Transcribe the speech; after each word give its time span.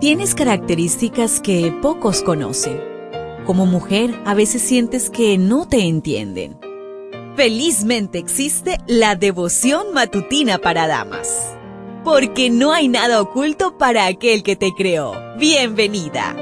Tienes 0.00 0.36
características 0.36 1.40
que 1.40 1.72
pocos 1.82 2.22
conocen. 2.22 2.80
Como 3.44 3.66
mujer, 3.66 4.14
a 4.26 4.34
veces 4.34 4.62
sientes 4.62 5.10
que 5.10 5.38
no 5.38 5.66
te 5.66 5.88
entienden. 5.88 6.56
Felizmente 7.34 8.18
existe 8.18 8.78
la 8.86 9.16
devoción 9.16 9.92
matutina 9.92 10.58
para 10.58 10.86
damas. 10.86 11.52
Porque 12.04 12.48
no 12.48 12.72
hay 12.72 12.86
nada 12.86 13.20
oculto 13.20 13.76
para 13.76 14.06
aquel 14.06 14.44
que 14.44 14.54
te 14.54 14.70
creó. 14.72 15.14
Bienvenida. 15.36 16.36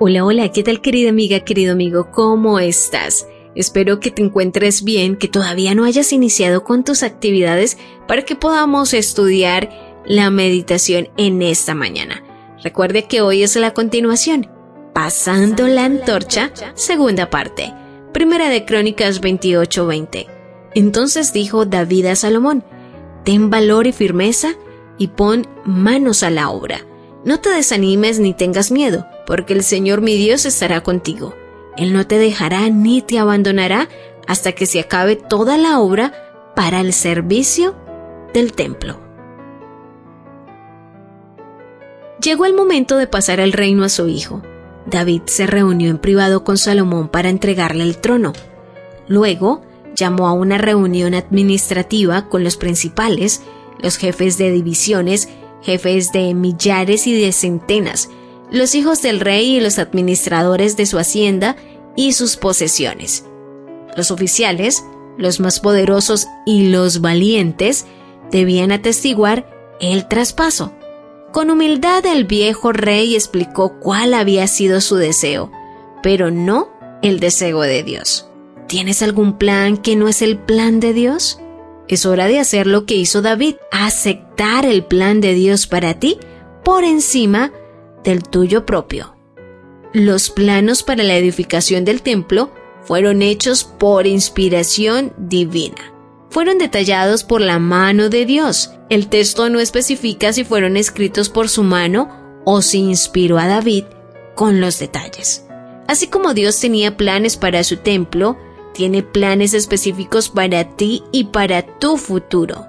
Hola, 0.00 0.24
hola, 0.24 0.50
¿qué 0.50 0.64
tal 0.64 0.80
querida 0.80 1.10
amiga, 1.10 1.38
querido 1.38 1.72
amigo? 1.72 2.10
¿Cómo 2.10 2.58
estás? 2.58 3.28
Espero 3.58 3.98
que 3.98 4.12
te 4.12 4.22
encuentres 4.22 4.84
bien, 4.84 5.16
que 5.16 5.26
todavía 5.26 5.74
no 5.74 5.82
hayas 5.82 6.12
iniciado 6.12 6.62
con 6.62 6.84
tus 6.84 7.02
actividades 7.02 7.76
para 8.06 8.22
que 8.22 8.36
podamos 8.36 8.94
estudiar 8.94 9.68
la 10.06 10.30
meditación 10.30 11.08
en 11.16 11.42
esta 11.42 11.74
mañana. 11.74 12.22
Recuerde 12.62 13.08
que 13.08 13.20
hoy 13.20 13.42
es 13.42 13.56
la 13.56 13.74
continuación, 13.74 14.48
pasando 14.94 15.66
la 15.66 15.86
antorcha, 15.86 16.52
segunda 16.74 17.30
parte, 17.30 17.74
primera 18.12 18.48
de 18.48 18.64
Crónicas 18.64 19.20
28:20. 19.20 20.28
Entonces 20.76 21.32
dijo 21.32 21.66
David 21.66 22.06
a 22.06 22.14
Salomón, 22.14 22.62
ten 23.24 23.50
valor 23.50 23.88
y 23.88 23.92
firmeza 23.92 24.54
y 24.98 25.08
pon 25.08 25.48
manos 25.64 26.22
a 26.22 26.30
la 26.30 26.50
obra. 26.50 26.86
No 27.24 27.40
te 27.40 27.50
desanimes 27.50 28.20
ni 28.20 28.34
tengas 28.34 28.70
miedo, 28.70 29.04
porque 29.26 29.52
el 29.52 29.64
Señor 29.64 30.00
mi 30.00 30.16
Dios 30.16 30.44
estará 30.44 30.84
contigo 30.84 31.34
él 31.78 31.92
no 31.92 32.06
te 32.06 32.18
dejará 32.18 32.68
ni 32.70 33.02
te 33.02 33.18
abandonará 33.18 33.88
hasta 34.26 34.52
que 34.52 34.66
se 34.66 34.80
acabe 34.80 35.16
toda 35.16 35.56
la 35.56 35.80
obra 35.80 36.12
para 36.54 36.80
el 36.80 36.92
servicio 36.92 37.76
del 38.34 38.52
templo. 38.52 39.00
Llegó 42.20 42.46
el 42.46 42.54
momento 42.54 42.96
de 42.96 43.06
pasar 43.06 43.38
el 43.38 43.52
reino 43.52 43.84
a 43.84 43.88
su 43.88 44.08
hijo. 44.08 44.42
David 44.86 45.22
se 45.26 45.46
reunió 45.46 45.88
en 45.88 45.98
privado 45.98 46.42
con 46.42 46.58
Salomón 46.58 47.08
para 47.08 47.28
entregarle 47.28 47.84
el 47.84 47.98
trono. 47.98 48.32
Luego 49.06 49.62
llamó 49.94 50.26
a 50.26 50.32
una 50.32 50.58
reunión 50.58 51.14
administrativa 51.14 52.28
con 52.28 52.42
los 52.42 52.56
principales, 52.56 53.42
los 53.80 53.96
jefes 53.96 54.36
de 54.36 54.50
divisiones, 54.50 55.28
jefes 55.62 56.10
de 56.10 56.34
millares 56.34 57.06
y 57.06 57.20
de 57.20 57.30
centenas, 57.32 58.10
los 58.50 58.74
hijos 58.74 59.00
del 59.00 59.20
rey 59.20 59.56
y 59.56 59.60
los 59.60 59.78
administradores 59.78 60.76
de 60.76 60.86
su 60.86 60.98
hacienda 60.98 61.56
y 61.98 62.12
sus 62.12 62.36
posesiones. 62.36 63.24
Los 63.96 64.12
oficiales, 64.12 64.84
los 65.16 65.40
más 65.40 65.58
poderosos 65.58 66.28
y 66.46 66.68
los 66.68 67.00
valientes 67.00 67.86
debían 68.30 68.70
atestiguar 68.70 69.50
el 69.80 70.06
traspaso. 70.06 70.72
Con 71.32 71.50
humildad 71.50 72.06
el 72.06 72.24
viejo 72.24 72.72
rey 72.72 73.16
explicó 73.16 73.80
cuál 73.80 74.14
había 74.14 74.46
sido 74.46 74.80
su 74.80 74.94
deseo, 74.94 75.50
pero 76.00 76.30
no 76.30 76.68
el 77.02 77.18
deseo 77.18 77.62
de 77.62 77.82
Dios. 77.82 78.30
¿Tienes 78.68 79.02
algún 79.02 79.36
plan 79.36 79.76
que 79.76 79.96
no 79.96 80.06
es 80.06 80.22
el 80.22 80.38
plan 80.38 80.78
de 80.78 80.92
Dios? 80.92 81.40
Es 81.88 82.06
hora 82.06 82.28
de 82.28 82.38
hacer 82.38 82.68
lo 82.68 82.86
que 82.86 82.94
hizo 82.94 83.22
David, 83.22 83.56
aceptar 83.72 84.66
el 84.66 84.84
plan 84.84 85.20
de 85.20 85.34
Dios 85.34 85.66
para 85.66 85.98
ti 85.98 86.18
por 86.62 86.84
encima 86.84 87.50
del 88.04 88.22
tuyo 88.22 88.64
propio. 88.66 89.17
Los 89.94 90.28
planos 90.28 90.82
para 90.82 91.02
la 91.02 91.16
edificación 91.16 91.86
del 91.86 92.02
templo 92.02 92.50
fueron 92.82 93.22
hechos 93.22 93.64
por 93.64 94.06
inspiración 94.06 95.14
divina. 95.16 95.94
Fueron 96.30 96.58
detallados 96.58 97.24
por 97.24 97.40
la 97.40 97.58
mano 97.58 98.10
de 98.10 98.26
Dios. 98.26 98.70
El 98.90 99.08
texto 99.08 99.48
no 99.48 99.60
especifica 99.60 100.32
si 100.34 100.44
fueron 100.44 100.76
escritos 100.76 101.30
por 101.30 101.48
su 101.48 101.62
mano 101.62 102.42
o 102.44 102.60
si 102.60 102.78
inspiró 102.78 103.38
a 103.38 103.46
David 103.46 103.84
con 104.34 104.60
los 104.60 104.78
detalles. 104.78 105.46
Así 105.86 106.08
como 106.08 106.34
Dios 106.34 106.60
tenía 106.60 106.98
planes 106.98 107.38
para 107.38 107.64
su 107.64 107.78
templo, 107.78 108.36
tiene 108.74 109.02
planes 109.02 109.54
específicos 109.54 110.28
para 110.28 110.76
ti 110.76 111.02
y 111.12 111.24
para 111.24 111.62
tu 111.78 111.96
futuro. 111.96 112.66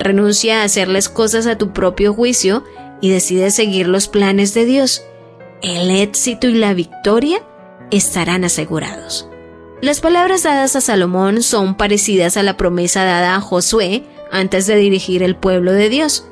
Renuncia 0.00 0.60
a 0.60 0.64
hacerles 0.64 1.08
cosas 1.08 1.46
a 1.46 1.56
tu 1.56 1.72
propio 1.72 2.14
juicio 2.14 2.64
y 3.00 3.10
decide 3.10 3.52
seguir 3.52 3.86
los 3.86 4.08
planes 4.08 4.54
de 4.54 4.64
Dios 4.64 5.04
el 5.62 5.90
éxito 5.90 6.46
y 6.46 6.54
la 6.54 6.74
victoria 6.74 7.42
estarán 7.90 8.44
asegurados. 8.44 9.28
Las 9.80 10.00
palabras 10.00 10.42
dadas 10.42 10.74
a 10.76 10.80
Salomón 10.80 11.42
son 11.42 11.76
parecidas 11.76 12.36
a 12.36 12.42
la 12.42 12.56
promesa 12.56 13.04
dada 13.04 13.36
a 13.36 13.40
Josué 13.40 14.04
antes 14.32 14.66
de 14.66 14.76
dirigir 14.76 15.22
el 15.22 15.36
pueblo 15.36 15.72
de 15.72 15.88
Dios. 15.88 16.28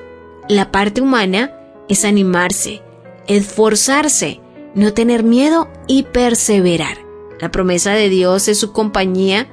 La 0.48 0.72
parte 0.72 1.00
humana 1.00 1.52
es 1.88 2.04
animarse, 2.04 2.82
esforzarse, 3.28 4.40
no 4.74 4.92
tener 4.92 5.22
miedo 5.22 5.68
y 5.86 6.04
perseverar. 6.04 6.98
La 7.40 7.50
promesa 7.50 7.92
de 7.92 8.08
Dios 8.08 8.48
es 8.48 8.58
su 8.58 8.72
compañía. 8.72 9.48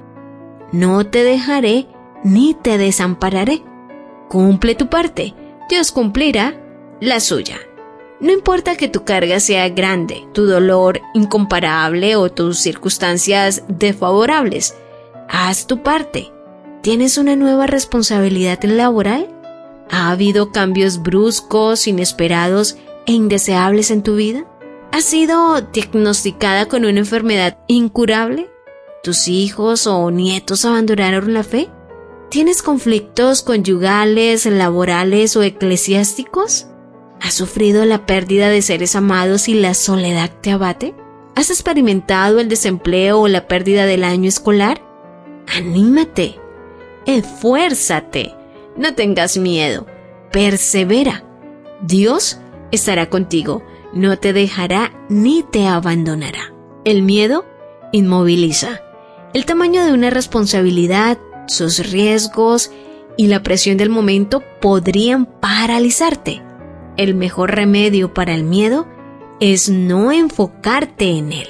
No 0.72 1.06
te 1.06 1.24
dejaré 1.24 1.88
ni 2.24 2.56
te 2.56 2.78
desampararé. 2.78 3.62
Cumple 4.30 4.74
tu 4.74 4.90
parte, 4.90 5.36
Dios 5.70 5.92
cumplirá 5.92 6.60
la 7.00 7.20
suya. 7.20 7.60
No 8.24 8.32
importa 8.32 8.78
que 8.78 8.88
tu 8.88 9.04
carga 9.04 9.42
sea 9.42 9.68
grande, 9.68 10.26
tu 10.32 10.46
dolor 10.46 11.02
incomparable 11.14 12.16
o 12.16 12.32
tus 12.32 12.58
circunstancias 12.58 13.66
desfavorables, 13.68 14.76
haz 15.28 15.68
tu 15.68 15.84
parte. 15.84 16.32
¿Tienes 16.82 17.18
una 17.18 17.36
nueva 17.36 17.68
responsabilidad 17.68 18.64
laboral? 18.64 19.28
¿Ha 19.92 20.10
habido 20.10 20.54
cambios 20.54 21.02
bruscos, 21.02 21.86
inesperados 21.86 22.78
e 23.08 23.12
indeseables 23.12 23.92
en 23.92 24.04
tu 24.04 24.16
vida? 24.16 24.46
¿Has 24.94 25.04
sido 25.04 25.60
diagnosticada 25.60 26.68
con 26.70 26.86
una 26.86 27.00
enfermedad 27.00 27.58
incurable? 27.68 28.50
¿Tus 29.04 29.28
hijos 29.28 29.86
o 29.86 30.12
nietos 30.12 30.64
abandonaron 30.64 31.34
la 31.34 31.44
fe? 31.44 31.70
¿Tienes 32.30 32.62
conflictos 32.62 33.42
conyugales, 33.42 34.46
laborales 34.46 35.36
o 35.36 35.44
eclesiásticos? 35.44 36.68
¿Has 37.24 37.36
sufrido 37.36 37.86
la 37.86 38.06
pérdida 38.06 38.50
de 38.50 38.62
seres 38.62 38.98
amados 38.98 39.48
y 39.48 39.54
la 39.54 39.76
soledad 39.76 40.30
te 40.42 40.52
abate? 40.52 40.94
¿Has 41.36 41.50
experimentado 41.50 42.42
el 42.42 42.50
desempleo 42.50 43.22
o 43.22 43.30
la 43.30 43.48
pérdida 43.48 43.86
del 43.86 44.04
año 44.04 44.28
escolar? 44.28 44.82
Anímate, 45.56 46.38
esfuérzate, 47.06 48.36
no 48.76 48.94
tengas 48.94 49.38
miedo, 49.38 49.88
persevera. 50.34 51.24
Dios 51.82 52.40
estará 52.72 53.10
contigo, 53.10 53.64
no 53.94 54.20
te 54.20 54.34
dejará 54.34 54.92
ni 55.08 55.44
te 55.44 55.66
abandonará. 55.66 56.54
El 56.84 57.04
miedo 57.04 57.46
inmoviliza. 57.94 58.82
El 59.34 59.46
tamaño 59.46 59.86
de 59.86 59.94
una 59.94 60.10
responsabilidad, 60.10 61.18
sus 61.48 61.90
riesgos 61.90 62.70
y 63.16 63.28
la 63.28 63.44
presión 63.44 63.78
del 63.78 63.90
momento 63.90 64.44
podrían 64.60 65.26
paralizarte. 65.26 66.42
El 66.96 67.16
mejor 67.16 67.56
remedio 67.56 68.14
para 68.14 68.34
el 68.34 68.44
miedo 68.44 68.88
es 69.40 69.70
no 69.70 70.12
enfocarte 70.12 71.18
en 71.18 71.32
él. 71.32 71.48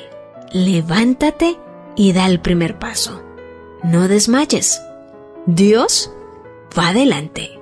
Levántate 0.53 1.57
y 1.95 2.13
da 2.13 2.27
el 2.27 2.39
primer 2.39 2.79
paso. 2.79 3.21
No 3.83 4.07
desmayes. 4.07 4.81
Dios 5.45 6.11
va 6.77 6.89
adelante. 6.89 7.59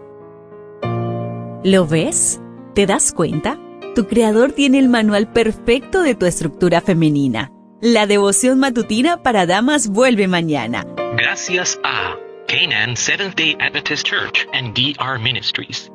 ¿Lo 1.64 1.88
ves? 1.88 2.40
¿Te 2.76 2.86
das 2.86 3.12
cuenta? 3.12 3.58
Tu 3.96 4.08
creador 4.08 4.52
tiene 4.52 4.78
el 4.80 4.88
manual 4.88 5.32
perfecto 5.32 6.02
de 6.02 6.16
tu 6.16 6.26
estructura 6.26 6.82
femenina. 6.82 7.52
La 7.82 8.06
devoción 8.06 8.60
matutina 8.60 9.24
para 9.24 9.48
damas 9.48 9.90
vuelve 9.90 10.28
mañana. 10.28 10.86
Gracias 11.18 11.80
a 11.84 12.16
Canaan 12.48 12.96
Seventh 12.96 13.36
Day 13.36 13.58
Adventist 13.60 14.06
Church 14.06 14.48
and 14.54 14.76
DR 14.76 15.20
Ministries. 15.20 15.92